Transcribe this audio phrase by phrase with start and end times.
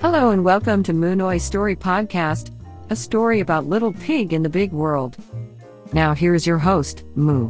[0.00, 2.52] Hello and welcome to Moonoi Story Podcast,
[2.88, 5.16] a story about little pig in the big world.
[5.92, 6.96] Now here's your host,
[7.26, 7.44] Moo.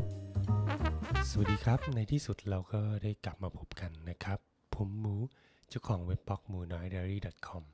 [1.30, 4.38] สวัสดีครับ ในที่สุดเราก็ได้กลับมาพบกันนะครับ
[4.74, 5.16] ผมหมู
[5.68, 7.64] เจ้าของเว็บบล็อกหมูน้อย diary com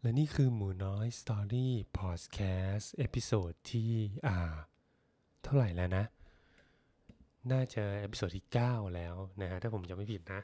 [0.00, 1.68] และนี่คือหมูน้อย Story
[1.98, 3.92] Podcast episode ที่
[4.26, 4.36] อ่า
[5.42, 6.04] เท่าไหร่แล้วนะ
[7.52, 10.40] น่าจะ episode ที่ 9 แล้วนะฮะถ้าผมจำไม่ผิดนะ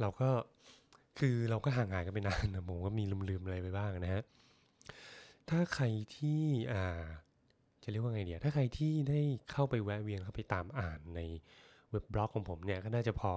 [0.00, 0.30] เราก็
[1.18, 4.22] คือเราก็ห่างหายกันไปนานนะผมก็มีลืมๆอะไรไปบ้างนะฮะ
[5.48, 5.84] ถ้าใคร
[6.16, 6.40] ที่
[6.72, 7.02] อ่า
[7.82, 9.20] จะเรียกว่าไงเดียถ้าใครที่ได้
[9.50, 11.20] เข้าไปแวะเวียนเข้าไปตามอ่านใน
[11.90, 13.32] เว็บบล็อกของผมเนี่ยก็น่าจะพอ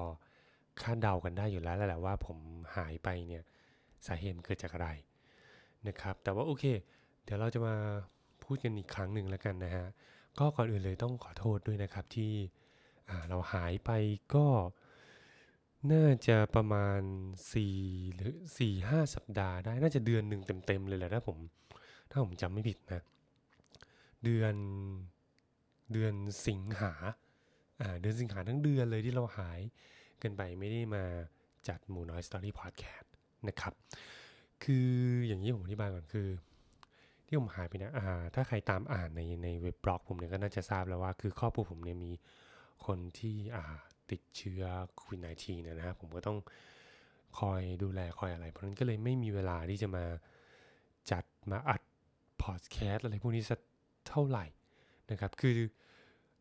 [0.82, 2.38] คาดเดากันได้อยู่แล้วแหละว่าผม
[2.76, 3.44] หายไปเนี่ย
[4.08, 4.90] สาเหตุเกิดจากอะไร
[5.88, 6.64] นะครับ แต่ว่าโอเค
[7.24, 7.76] เดี๋ยวเราจะมา
[8.44, 9.86] พูดกันอีกครั้งหนึ่งแล้วกันนะฮะ
[10.40, 12.34] ก็ก่อนอื่นเลยต้องขอโทษด้วยนะครับที่
[13.10, 13.92] อ่าเราหายไป
[14.36, 14.46] ก็
[15.90, 17.02] น่าจะประมาณ
[17.58, 21.38] 4หรือ4 5สัปดาห์ได้ น่าจะเดือนหนึ่งเต็มๆเลยแหละถ้าผม
[22.10, 23.02] ถ้าผมจำไม่ผิดนะ
[24.24, 24.56] เดือน
[25.94, 26.14] เดือน
[26.48, 26.94] สิงหา
[27.82, 29.60] อ่าเดือนสิงหาทั้งเดือนเลยที่เราหาย
[30.22, 31.04] กันไปไม่ได้มา
[31.68, 33.12] จัดหมูน้อยสตอรี่พอดแคสต์
[33.48, 33.74] นะครับ
[34.64, 34.90] คือ
[35.28, 36.28] อย่างนี้ผมอธิบายก่อนคือ
[37.28, 42.12] ที่ผมหายไปนะอ่าถ้าใครตามอ่านในในเว็บบล็อกผมเนี่ยก็น่าจะทราบแล้วว่า คือครอบครัวผมเนี่ยมี
[42.86, 43.66] คนที่อ่า
[44.12, 44.64] ติดเชื้อ
[44.96, 46.38] โควิด -19 เนี่ยนะครับผมก็ต้อง
[47.40, 50.06] คอยดูแลคอยอะไร เพราะนั้นก็เลยไม่มีเวลาที่จะมา
[51.12, 51.82] จัดมาอัด
[52.44, 53.60] พอดแคสต์อะไรพวกนี้สัก
[54.08, 54.46] เท่าไหร่
[55.12, 55.58] นะครับ คือ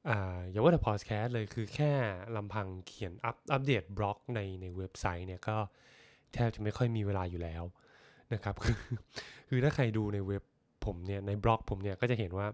[0.09, 1.93] อ่าอย่าว่าแต่พอดแคสต์เลยคือแค่
[2.37, 5.57] ลำพังเขียนอัปอัปเดตบล็อกในในเว็บไซต์เนี่ยก็
[6.33, 7.63] แทบจะไม่ค่อยมีเวลาอยู่แล้ว
[8.35, 8.77] นะครับ คือ
[9.49, 10.43] คือถ้าใครดูในเว็บ
[10.85, 12.47] ผมเนี่ยในบล็อกผมเนี่ยก็จะเห็นว่า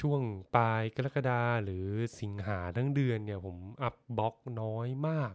[0.00, 0.20] ช่วง
[0.54, 1.86] ปลายกรกฎาหรือ
[2.20, 5.34] สิงหาทั้งเดือนเนี่ยผมอัพบล็อกน้อยมาก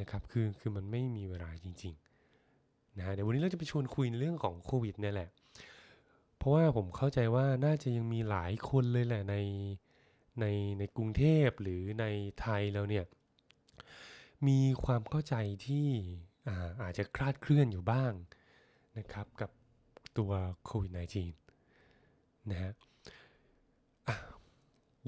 [0.00, 5.28] นะครับคือคือมันไม่มีเวลาจริงๆนะฮะเดี๋ยววันนี้เราจะไปชวนคุยในเรื่องของโควิดเนี่ยแหละ
[6.36, 9.36] เพราะว่าผมเข้าใจว่าน่าจะยังมีหลายคนเลยแหละใน
[10.40, 10.46] ใน
[10.78, 12.04] ในกรุงเทพหรือใน
[12.40, 13.04] ไทยแล้วเนี่ย
[14.48, 15.34] มีความเข้าใจ
[15.66, 15.88] ที่
[16.48, 18.12] อาอาจจะคลาดเคลื่อนอยู่บ้าง
[18.98, 19.50] นะครับกับ
[20.18, 20.32] ตัว
[20.64, 21.41] โควิด -19
[22.50, 22.72] นะฮะ
[24.08, 24.16] อะ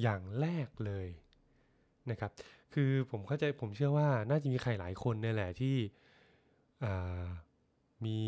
[0.02, 1.08] อย่างแรกเลย
[2.10, 2.30] นะครับ
[2.74, 5.76] คือผมเข้าใจผมเชื่อว่าน่าจะมีใครหลายคนเนี่ยแหละที่
[8.06, 8.18] มี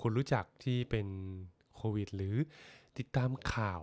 [0.00, 1.06] คนรู้จักที่เป็น
[1.76, 2.36] โควิด หรือ
[2.98, 3.82] ติดตามข่าว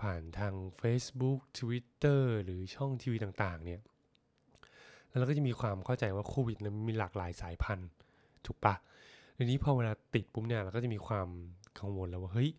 [0.00, 3.80] ผ่านทาง Facebook Twitter หรือช่องทีวีต่างๆเนี่ย
[5.08, 7.88] แล้วเราก็จะมีความเข้าใจว่าโควิดมันมีหลากหลายสายพันธุ์
[8.46, 8.74] ถูกปะ
[9.36, 11.28] ทีนี้พอเวลาติดปุ๊บเนี่ยเราก็จะมีความ
[11.78, 12.50] กังวลแล้วว่าเฮ้ย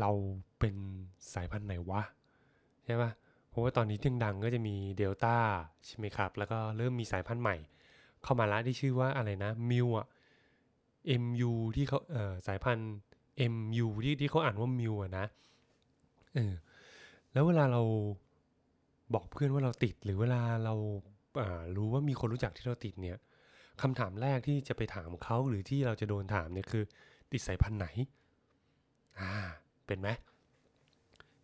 [0.00, 0.10] เรา
[0.58, 0.74] เป็น
[1.34, 2.02] สายพันธุ์ไหนวะ
[2.84, 3.10] ใช่ปะ
[3.48, 5.36] เพราะว่าตอนนี้ที่ดังก็จะมีเดลต้า
[5.86, 7.56] ใช่ไหมครับ แล้วก็เริ่มมีสายพันธุ์ใหม่
[8.22, 10.06] เข้ามาละที่ชื่อว่าอะไรนะมิวอะ
[11.22, 12.92] MU ที่เขาเอ่อสายพันธุ์
[13.52, 15.26] MU ที่ที่เขาอ่านว่ามิวอะนะ
[16.34, 16.54] เออ
[17.32, 17.82] แล้วเวลาเรา
[19.14, 20.74] บอกเพื่อนว่าเราติดหรือเวลาเรา
[21.40, 23.18] อ่ารู้ว่ามีคนรู้จักที่เราติดเนี่ย
[23.82, 26.84] คำถามแรกที่จะไปถามเขาหรือที่เราจะโดนถามเนี่ยคือ
[27.32, 27.86] ติดสายพันธุ์ไหน
[29.20, 29.32] อ่า
[29.92, 30.12] เป็นไหม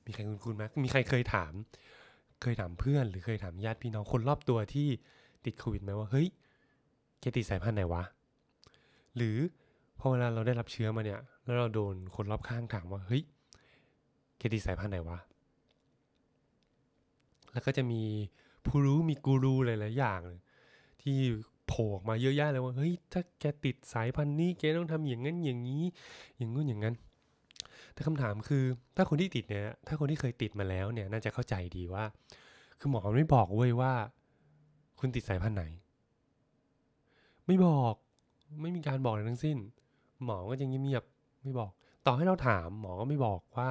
[0.07, 1.53] มีใครคุณคุณไหมมีใครเคยถาม
[2.43, 4.89] เคยถามเพื่อน หรือเคยถามญาติพี่น้องคนรอบตัวที่
[5.45, 6.29] ติดโควิดไหมว่าเฮ้ย
[7.21, 8.03] แกติดสายพันธุ์ไหนวะ
[9.17, 9.37] หรือ
[9.99, 13.23] พอเวลาเราได้รับเชื้อมาเนี่ย แล้วเราโดนคนรอบข้างถามว่าเฮ้ย
[14.39, 15.19] แกติดสายพันธุ์ไหนวะ
[17.53, 18.03] แล้วก็จะมี
[18.67, 20.21] ผู้รู้มีกูรูหลายๆอย่าง
[21.03, 21.17] ที่
[21.67, 25.85] โผล่ออกมาเยอะแยะเลยว่าเฮ้ยถ้าแกติดสายพันธุ์นี้แกต้องทำอย่างนั้นอย่างนี้
[26.37, 26.95] อย่างงู้นอย่างนั้น
[27.99, 28.65] แต่คำถามคือ
[28.97, 32.05] ถ้าคนที่ติดเนี่ยถ้าคนที่เคยติดมาแล้วเนี่ยน่าจะเข้าใจดีว่า
[32.81, 33.93] คือหมอไม่บอกเว้ยว่า
[35.01, 35.65] คุณติดสายพันธุ์ไหน
[37.47, 37.95] ไม่บอก
[38.61, 39.57] ไม่มีการบอกอะไรทั้งสิ้น
[40.25, 41.71] หมอก็จะเงียบๆไม่บอก
[42.07, 43.69] ต่อให้เราถามหมอก็ไม่บอกว่า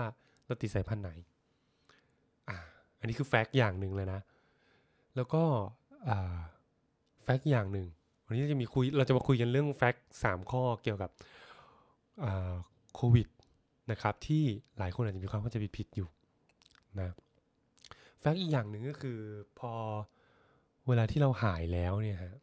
[0.48, 1.12] เราติดสายพันธุ์ไหน
[2.50, 2.58] อ่า
[3.00, 4.20] อันนี้คือแฟกต์อย่างหนึ่งเลยนะ
[5.16, 5.44] แล้วก็
[6.10, 6.38] อ่า
[7.24, 7.88] แฟกต์อย่างหนึ่ง
[8.26, 11.12] วันนี้จะมีคุยเราจะมาคุยกันเรื่องแฟกต์สามข้อเกี่ยวกับ
[12.96, 13.28] โควิด
[13.92, 14.44] นะครับที่
[14.80, 16.08] หลายคนอาจจะมีความเข้าใจผิดๆอยู่
[17.00, 17.10] นะ
[18.20, 19.20] แฟกต์อีกอย่างหนึ่งก็คือ
[19.60, 19.72] พอ
[20.88, 22.36] เวลาที่เราหายแล้วเนี่ยฮะ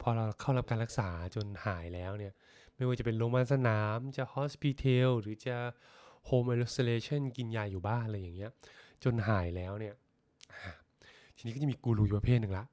[0.00, 2.32] พอเราเข้ารับการรักษาจนหายแล้วเนี่ย
[2.76, 5.56] ไม่ว่าจะเป็นโรงพยาบาลสนามจะฮอสพิทอลหรือจะ
[6.26, 8.50] โฮม i อ o เลชันกินยาอยู่บ้านอะไรอย่างเงี้ย
[9.04, 9.94] จนหายแล้วเนี่ย
[11.36, 12.64] ทีนี้ก็จะมีกูรูอยู่ประเภทหนึ่งละ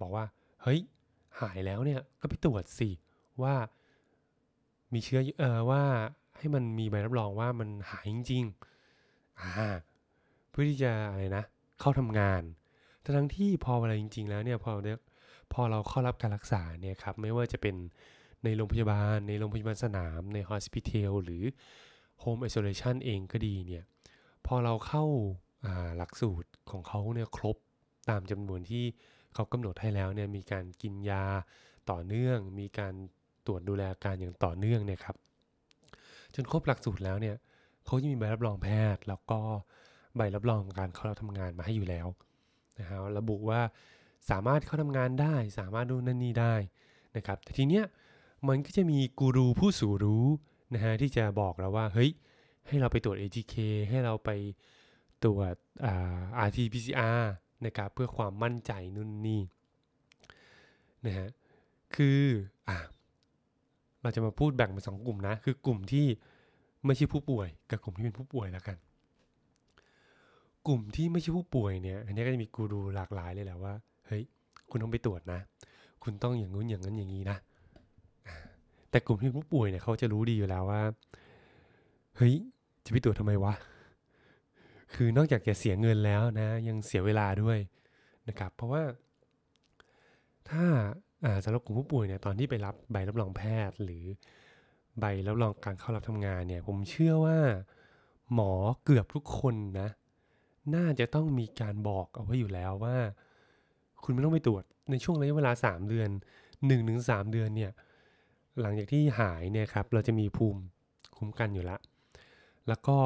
[0.00, 0.24] บอกว่า
[0.62, 0.80] เฮ้ย
[1.40, 2.90] หายแล้วเนี่ยก็ไปตรวจสิ
[3.42, 3.54] ว่า
[4.92, 5.82] มีเชื้อเออว่า
[6.38, 9.68] ให้มันมีใบรับรองว่ามันหายจริงๆอ่า
[10.50, 11.44] เพื่อที่จะอะไรนะ
[11.80, 12.42] เข้าทำงาน
[13.02, 14.94] แต่ทั้งที่พอเวลาจริง ๆ แล้วเนี่ยพอเรา
[15.52, 17.76] พอเราเข้ารับการรักษาเนี่ยครับไม่ว่าจะเป็น
[18.44, 21.42] ในโรงพยาบาล ในโรงพยาบาลสนามใน hospital หรือ
[22.22, 23.84] home isolation เองก็ดีเนี่ย
[24.46, 25.04] พอเราเข้า
[25.96, 27.56] หลักสูตรของเขาเนี่ยครบ
[28.10, 28.84] ตามจำนวนที่
[29.34, 31.24] เขากำหนดให้แล้วเนี่ยมีการกินยา
[31.90, 32.94] ต่อเนื่อง มีการ
[33.46, 35.16] ตรวจดูแลอาการอย่างต่อเนื่องเนี่ยครับ
[36.36, 37.36] จนครบหลักสูตรแล้วเนี่ย
[37.86, 39.40] เขาจะมีใบรับรองแพทย์ แล้วก็
[40.16, 42.06] ใบรับรองการเข้าทำงานมาให้อยู่แล้ว
[42.78, 43.60] นะฮะระบุว่า
[44.30, 46.54] สามารถเข้าทำงานได้ สามารถดูนั่นนี่ได้
[47.16, 47.84] นะครับแต่ทีเนี้ย
[48.48, 50.26] มันก็จะมีกูรูผู้สูรู้
[50.74, 52.10] นะฮะที่จะบอกเราว่าเฮ้ย
[52.66, 53.54] ให้เราไปตรวจ ATK
[53.88, 54.30] ให้เราไป
[55.24, 55.54] ตรวจ
[56.46, 57.22] RT-PCR
[57.66, 59.42] นะครับเพื่อความมั่นใจนู่นนี่
[61.06, 61.28] นะฮะ
[61.94, 62.20] คือ
[62.68, 62.78] อะ
[64.06, 66.06] เราจะมาพูดแบ่งเป็นสองกลุ่มนะ คือกลุ่มที่
[66.86, 68.76] ไม่ใช่ผู้ป่วย กับกลุ่มที่เป็นผู้ป่วยแล้วกัน
[70.66, 73.72] กลุ่มที่ไม่ใช่ผู้ป่วยเนี่ยอันนี้ก็จะมีกูรูหลากหลายเลยแหละว่า
[74.06, 74.22] เฮ้ย
[74.70, 75.40] คุณต้องไปตรวจนะ
[76.02, 77.36] คุณต้องอย่างนู้นอย่างนั้นอย่างนี้นะ
[78.90, 80.82] แต่กลุ่มที่ผู้ป่วยเนี่ยเขาจะรู้ดีอยู่แล้วว่า
[82.16, 82.34] เฮ้ย
[82.84, 83.54] จะไปตรวจทำไมวะ
[84.94, 87.58] คือนอกจากจะเสียเงินแล้วนะ ยังเสียเวลาด้วย
[88.28, 88.82] นะครับ เพราะว่า
[90.50, 90.64] ถ้า
[91.44, 94.04] สำหรับกลุ่มผู้ป่วยเนี่ยตอนที่ไปรับใบรับรองแพทย์ หรือ
[95.00, 97.38] ใบรับรองการเข้ารับทำงานเนี่ยผมเชื่อว่า
[98.34, 98.52] หมอ
[98.84, 99.88] เกือบทุกคนนะ
[100.74, 102.96] น่าจะต้องมีการบอกเอาไว้อยู่แล้วว่า
[104.02, 106.08] คุณไม่ต้องไปตรวจในช่วงระยะเวลา 3 เดือน
[106.70, 107.72] 1-3 เดือนเนี่ย
[108.60, 110.60] หลังจากที่หายเนี่ยครับเราจะมีภูมิ
[111.16, 111.80] คุ้มกันอยู่แล้ว
[112.68, 112.98] แล้วก็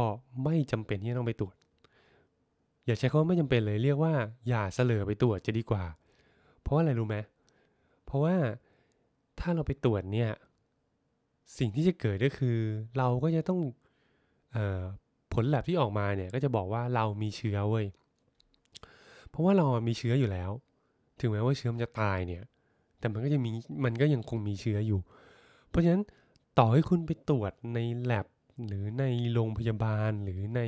[0.44, 1.54] ไม่จำเป็นที่จะต้องไปตรวจ
[2.86, 4.12] อย่าใช้คำว่าไม่จำเป็นเลยเรียกว่า
[4.48, 5.84] อย่าเสลอไปตรวจจะดีกว่า
[6.60, 8.36] เพราะว่าอะไรรู้ไหมเพราะว่า
[9.40, 10.30] ถ้าเราไปตรวจเนี่ย
[11.58, 12.56] สิ่งที่จะเกิดก็คือ
[12.98, 13.60] เราก็จะต้อง
[14.56, 14.82] ออ
[15.32, 17.86] ผลแลบที่ออกมาเนี่ย ก็จะบอกว่าเรามีเชื้อเว้ย
[19.30, 20.50] เพราะว่าเรามีเชื้ออยู่แล้ว
[21.20, 22.42] ถึงแม้ว่าเชื้อมันจะตายเนี่ย
[22.98, 23.50] แต่มันก็จะมี
[23.84, 25.00] มันก็ยังคงมีเชื้ออยู่
[25.68, 26.02] เพราะฉะนั้น
[26.58, 28.26] ต่อให้คุณไปตรวจในแลบ
[28.66, 30.60] หรือในโรงพยาบาลหรือใน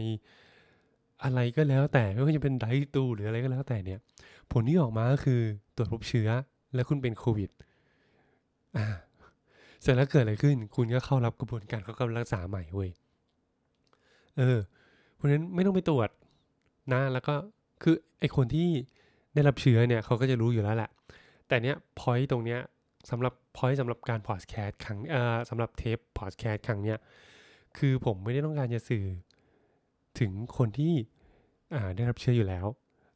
[1.23, 3.99] อะไรก็แล้วแต่ไม่ว่าจะเป็นไดตูหรืออะไรก็แล้วแต่เนี่ย
[4.53, 5.41] ผลที่ออกมาก็คือ
[5.77, 6.29] ตรวจพบเชื้อ
[6.75, 7.51] แล้วคุณเป็นโควิด
[8.77, 8.87] อ่า
[9.83, 12.91] เสร็จแล้วเกิดอะไรขึ้น คุณก็เข้ารับกระบวนการเขากำลังรักษาใหม่เว้ย
[14.39, 14.59] เออ
[15.15, 16.11] เพราะฉะนั้นไม่ต้องไปตรวจ
[16.93, 17.35] นะ แล้วก็
[17.83, 18.69] คือไอคนที่
[19.35, 20.91] ได้รับเชื้อเนี่ยเขาก็จะรู้อยู่แล้วแหละ
[21.49, 22.61] แต่เนี้ย point ตรงเนี้ย
[23.11, 26.99] สำหรับ point สำหรับการพอดแคสต์ครั้งเอ่อสำหรับเทปพอดแคสต์ครั้งเนี้ย
[27.79, 29.07] คือผมไม่ได้ต้องการจะสื่อ
[30.21, 30.95] ถึงคนที่
[31.97, 32.67] ได้รับเชื้ออยู่แล้ว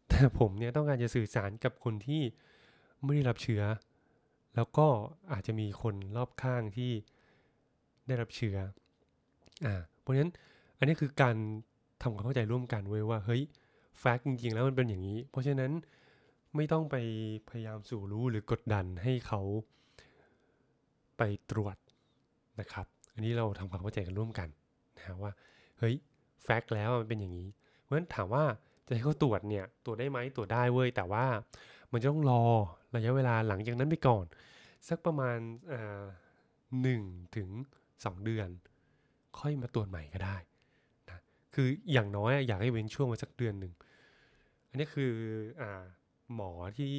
[0.09, 2.23] แต่ผมเนี่ยต้องการจะสื่อสารกับคนที่
[3.05, 3.63] ไม่ได้รับเชื้อ
[4.55, 4.87] แล้วก็
[5.33, 6.91] อาจจะมีคนรอบข้างที่
[8.07, 8.57] ได้รับเชื้อ
[9.67, 10.33] อ่าเพราะฉะนั้น
[10.79, 11.37] อันนี้คือการ
[12.03, 13.43] ทำความเข้าใจร่วมกันเว้ยว่าเฮ้ย
[13.99, 15.73] แฟกต์จริงๆ แล้วมันเป็นอย่างนี้ เพราะฉะนั้น
[16.57, 16.97] ไม่ต้องไป
[17.49, 19.41] พยายามสู่รู้หรือกดดันให้เขา
[21.19, 21.77] ไปตรวจ
[22.61, 24.49] นะครับ อันนี้เราทำความเข้าใจกันร่วมกัน
[24.97, 25.33] นะว่า
[25.79, 25.95] เฮ้ย
[26.45, 27.49] แฟกต์แล้วมันเป็นอย่างนี้
[27.83, 28.45] เพราะฉะนั้นถามว่า
[28.87, 31.27] จะให้เขาตรวจเนี่ยตรวจได้ไหมตรวจได้เว้ยแต่ว่า
[31.93, 32.43] มันจะต้องรอ
[32.97, 34.25] ระยะเวลาหลังจากนั้นไปก่อน
[34.89, 35.39] สักประมาณ
[36.83, 37.03] หนึ่ง
[37.37, 37.49] ถึง
[38.05, 38.49] สองเดือน
[39.39, 40.37] ค่อยมาตรวจใหม่ก็ได้
[41.11, 41.21] นะ
[41.55, 43.73] คืออย่างน้อยอยากให้เว้นช่วงมาสักเดือนหนึ่ง
[44.69, 45.13] อันนี้คือ
[45.61, 45.63] อ
[46.35, 46.93] หมอที่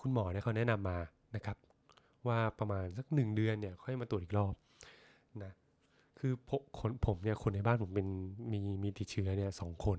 [0.00, 0.98] คุณหมอเนี่ยเขาแนะนำมา
[1.36, 1.56] นะครับ
[2.28, 4.54] ว่าประมาณสักหนึ่งเดือนเนี่ยค่อยมาตรวจอีกรอบ
[5.42, 5.52] นะ
[6.18, 6.32] คือ
[7.06, 8.06] ผมเนี่ยคนในบ้านผมเป็น
[8.52, 9.98] มีมีติดเชื้อเนี่ยสองคน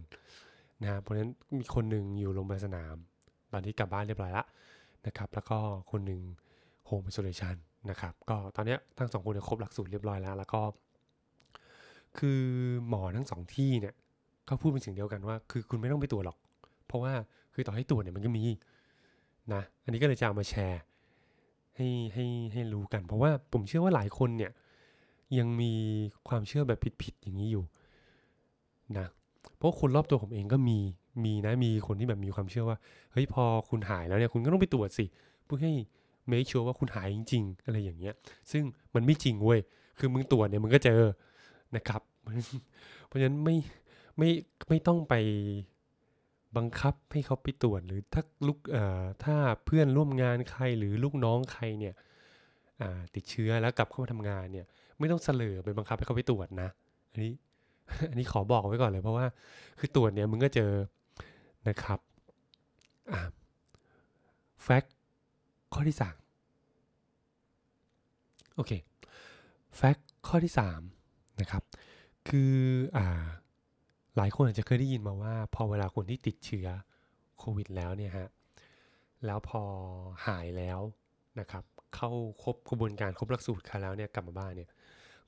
[0.83, 2.95] นะเพราะฉะนั้นมีคนหนึ่งอยู่โรงพยาบาลสนาม
[3.53, 4.45] ตอนที่กลับบ้านเรียบร้อยแล้ว
[5.07, 5.57] นะครับแล้วก็
[5.91, 6.21] คนหนึ่ง
[6.85, 7.55] โฮมไอโซเลชัน
[7.89, 10.61] นะครับก็ตอนนี้ทั้งสองคนเนี่ยครบหลักสูตรเรียบร้อยแล้ว แล้วก็
[12.17, 12.41] คือ
[12.87, 13.95] หมอทั้งสองที่เนี่ย
[14.47, 16.37] ก็พูดเป็นสิ่งเดียวกันว่า คือคุณไม่ต้องไปตรวจหรอก
[16.87, 17.13] เพราะว่า
[17.53, 18.43] คือต่อให้ตรวจเนี่ยมันก็มี
[19.53, 20.81] นะอันนี้ก็เลยจะเอามาแชร์
[21.75, 24.51] ให้ให้ให้รู้กัน เพราะว่าผมเชื่อว่าหลายคนเนี่ย
[25.37, 25.73] ยังมี
[26.27, 27.63] ความเชื่อแบบผิดๆอย่างนี้อยู่
[28.97, 29.07] นะ
[29.55, 30.77] เพราะคนรอบตัวผมเองก็มี
[31.25, 32.77] มีนะมีคนที่แบบมีความเชื่อว่า
[33.11, 35.05] เฮ้ยพอคุณหายแล้วเนี่ยคุณก็ต้องไปตรวจสิ
[35.45, 35.73] เพื่อให้
[36.27, 38.13] เมคชัวร์ว่าคุณหายจริง ๆ อะไรอย่างเงี้ย
[38.51, 38.63] ซึ่ง
[38.95, 39.59] มันไม่จริงเว้ย
[39.99, 41.01] คือมึงตรวจเนี่ยมึงก็เจอ
[41.75, 42.01] นะครับ
[43.07, 43.55] เพราะฉะนั้นไม่
[44.17, 44.29] ไม่
[44.69, 45.13] ไม่ต้องไป
[46.57, 49.35] บังคับให้เขาไปตรวจหรือถ้าลูกเอ่อถ้า
[49.65, 51.93] เพื่อนร่วมงานใครหรือลูกน้องใครเนี่ย
[53.15, 54.65] ติดเชื้อแล้วกลับเข้ามาทำงานเนี่ย
[54.99, 56.69] ไม่ต้องเสลอไปบังคับให้เขาไปตรวจนะ
[57.11, 57.33] อันนี้
[58.09, 59.25] อันนี้ขอบอกไว้ก่อนเลยเพราะว่า
[59.79, 60.71] คือตรวจเนี่ยมึงก็เจอ
[61.67, 61.99] นะครับ
[64.63, 64.93] แฟกต์
[65.73, 66.17] ข้อที่สาม
[68.55, 68.71] โอเค
[69.75, 70.81] แฟกต์ข้อที่สาม
[71.41, 71.63] นะครับ
[72.27, 72.55] คือ
[72.97, 73.25] อ่า
[74.17, 76.67] หลายคนอาจจะเคยได้ยินมาว่า พอเวลาคนที่ติดเชื้อ
[77.37, 78.29] โควิดแล้วเนี่ยฮะ
[79.25, 79.61] แล้วพอ
[80.27, 80.79] หายแล้ว
[81.39, 81.63] นะครับ
[81.95, 82.11] เข้า
[82.43, 84.69] ครบกระบวนการครบหลักสูตรค่ะแล้วเนี่ยกลับมาบ้านเนี่ย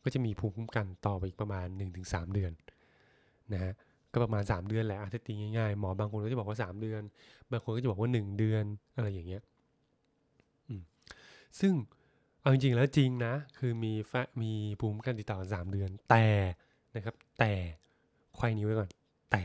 [0.03, 1.68] ก็จะมีภูมิคุ้มกันต่อไปอีกประมาณ
[2.00, 2.51] 1-3 เดือน
[3.53, 3.74] นะฮะ
[4.13, 7.01] ก็ประมาณ 3 เดือนแหละอาตีง่ายๆหมอบางคนก็จะบอกว่า 3 เดือน
[7.51, 8.63] บางคนก็จะบอกว่า 1 เดือน
[8.96, 9.41] อะไรอย่างเงี้ย
[11.60, 11.74] ซึ่ง
[12.41, 16.27] เอาจริงๆแล้วจริงนะ คือมีแฟมีภูมิคุ้มกันติดต่อสามเดือน แต่
[16.96, 17.53] นะครับ แต่
[18.38, 18.89] ควายนี้ไว้ก่อน
[19.32, 19.44] แต่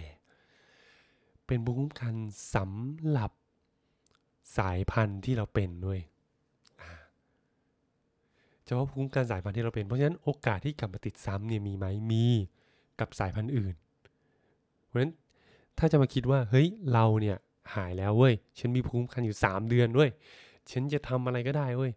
[1.46, 2.14] เป็นภูมิคุ้มกัน
[2.54, 3.30] สำหรับ
[4.58, 6.00] สายพันธุ์ที่เราเป็นด้วย
[8.64, 12.26] เฉพาะภูมิคุ้มกันสายพันธุ์ที่เราเป็น เพราะฉะนั้นโอกาสที่กลับมาติดซ้ำเนี่ยมีไหมมี
[13.00, 13.74] กับสายพันธุ์อื่น
[14.86, 15.12] เพราะฉะนั้น
[15.78, 17.36] ถ้าจะมาคิดว่าเฮ้ยเราเนี่ย
[17.74, 20.10] หายแล้วเว้ยฉันมีภูมิคุ้มกันอยู่ 3 เดือนด้วย
[20.70, 21.92] ฉันจะทำอะไรก็ได้เว้ย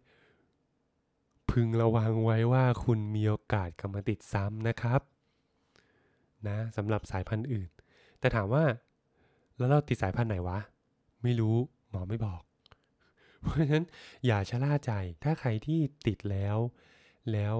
[1.50, 5.00] พึงระวังไว้ว่าคุณมีโอกาสกลับมาติดซ้ำนะครับ
[6.48, 7.68] นะสำหรับสายพันธุ์อื่น
[8.20, 8.64] แต่ถามว่า
[9.56, 10.58] แล้วเราติดสายพันธุ์ไหนวะ
[11.22, 11.56] ไม่รู้
[11.90, 12.40] หมอไม่บอก
[13.42, 13.84] เพราะฉะนั้น
[14.26, 14.92] อย่าชะล่าใจ
[15.24, 16.56] ถ้าใครที่ติดแล้ว
[17.32, 17.54] แล้ว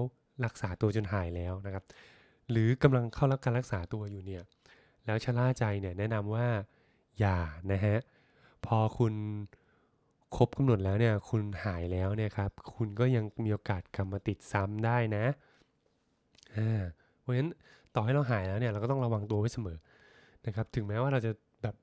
[0.45, 1.83] รักษาตัวจนหายแล้วนะครับ
[2.51, 4.43] หรือกำลังเข้ารับการรักษาตัวอยู่เนี่ย
[5.05, 6.47] แล้วชะล่าใจเนี่ยแนะนำว่า
[7.19, 7.37] อย่า
[7.71, 7.97] นะฮะ
[8.65, 9.13] พอคุณ
[10.35, 15.25] ครบกำหนดแล้วเนี่ยคุณหายแล้วเนี่ยครับคุณก็ยังมีโอกาสกลับมาติดซ้ำได้นะ
[16.57, 16.81] อ่า
[17.19, 17.49] เพราะฉะนั้น
[17.95, 19.77] ต่อให้เราหายแล้วเนี่ยเราก็ต้องระวังตัวไว้เสมอ
[20.45, 21.31] นะครับ ถึงแม้ว่าเราจะ
[21.63, 21.75] แบบ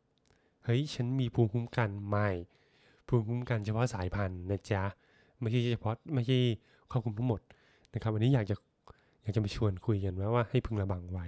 [0.65, 2.31] เฮ้ยฉันมีภูมิคุ้มกันใหม่
[3.07, 4.83] ภูมิคุ้มกันเฉพาะสายพันธุ์นะจ๊ะ
[5.41, 6.39] ไม่ใช่เฉพาะไม่ใช่
[6.91, 7.41] ครอบคลุมทั้งหมด
[7.95, 8.57] นะครับวันนี้อยากจะ
[9.23, 11.27] อยากจะมาชวนคุยกันว่าว่าให้พึงระวังไว้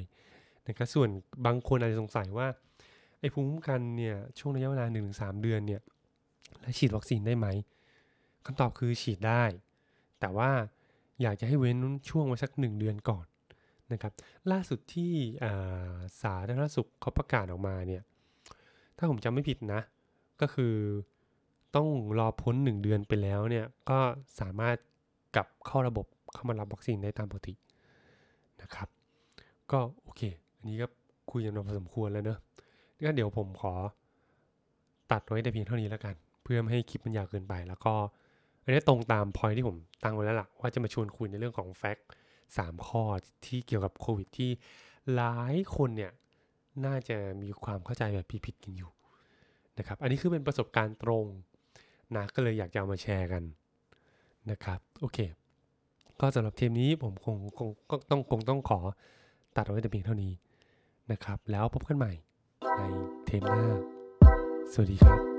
[0.68, 1.08] นะครับส่วน
[1.46, 2.46] บางคนอาจจะสงสัยว่า
[3.20, 5.82] ไอ้ภูมิคุ้มกันเนี่ยช่วงระยะเวลา1นถึงสเดือนเนี่ย
[6.60, 7.46] แล้วฉีดวัคซีนได้ไหม
[8.46, 9.42] คำตอบคือฉีดได้
[10.20, 10.50] แต่ว่า
[11.22, 11.76] อยากจะให้เว้น
[12.10, 13.26] ช่วงไว้สัก 1 เดือนก่อน
[13.92, 14.12] นะครับ
[14.52, 15.12] ล่าสุดที่
[16.22, 18.02] สาธารณสุขเขาประกาศออกมาเนี่ย
[18.96, 19.80] ถ้าผมจำไม่ผิดนะ
[20.40, 20.74] ก็คือ
[21.76, 23.98] ต้องรอพ้น 1 เดือนไปแล้วเนี่ยก็
[24.40, 24.76] สามารถ
[25.36, 27.54] กลับเข้าระบบเข้ามารับวัคซีนได้ตามปกติ
[28.62, 28.88] นะครับ
[29.70, 30.22] ก็โอเค
[30.56, 30.86] อันนี้ก็
[31.30, 32.38] คุยกันมาพอสมควรแล้วเนอะ
[33.02, 33.72] งั้นเดี๋ยวผมขอ
[35.12, 37.94] ตัดไว้แต่เพียงเท่านี้แล้วกัน เพื่อไม่ให้คลิปมันยาวเกินไป แล้วก็
[38.64, 42.06] อันนี้ตรงตามพอยที่ผมตั้งไว้แล้วล่ะว่าจะมาชวนคุยในเรื่องของแฟกต์
[42.56, 43.02] สามข้อ
[43.46, 44.50] ที่เกี่ยวกับโควิดที่
[45.14, 46.12] หลายคนเนี่ย
[46.86, 48.90] น่าจะมีความเข้าใจแบบผิดๆกันอยู่
[49.78, 51.24] นะครับ อันนี้คือเป็นประสบการณ์ตรง
[52.16, 53.42] นะก็เลยอยากจะเอามาแชร์กัน
[54.50, 55.18] นะครับโอเค
[56.20, 58.80] ก็สำหรับเทมนี้ผมคงคงก็ต้องคงต้องขอ
[59.56, 60.32] ตัดไว้แต่เพียงเท่านี้
[61.12, 62.12] นะครับ แล้วพบกันใหม่
[62.78, 62.82] ใน
[63.26, 63.64] เทมหน้า
[64.72, 65.37] สวัสดีครับ